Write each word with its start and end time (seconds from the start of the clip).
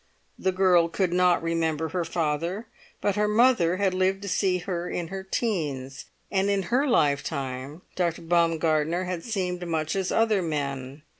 The 0.39 0.51
girl 0.51 0.87
could 0.89 1.13
not 1.13 1.43
remember 1.43 1.89
her 1.89 2.03
father, 2.03 2.65
but 3.01 3.15
her 3.17 3.27
mother 3.27 3.77
had 3.77 3.93
lived 3.93 4.23
to 4.23 4.27
see 4.27 4.57
her 4.57 4.89
in 4.89 5.09
her 5.09 5.21
teens, 5.21 6.05
and 6.31 6.49
in 6.49 6.63
her 6.73 6.87
lifetime 6.87 7.83
Dr. 7.95 8.23
Baumgartner 8.23 9.03
had 9.03 9.23
seemed 9.23 9.63
much 9.67 9.95
as 9.95 10.11
other 10.11 10.41
men. 10.41 11.03